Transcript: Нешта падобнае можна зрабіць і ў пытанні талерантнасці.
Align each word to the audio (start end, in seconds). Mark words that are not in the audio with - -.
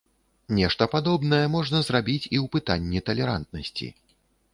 Нешта 0.59 0.85
падобнае 0.93 1.41
можна 1.55 1.81
зрабіць 1.89 2.23
і 2.23 2.37
ў 2.43 2.51
пытанні 2.57 3.03
талерантнасці. 3.11 3.87